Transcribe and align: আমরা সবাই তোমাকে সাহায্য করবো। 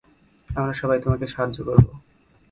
আমরা 0.49 0.73
সবাই 0.73 0.99
তোমাকে 1.03 1.25
সাহায্য 1.27 1.57
করবো। 1.67 1.91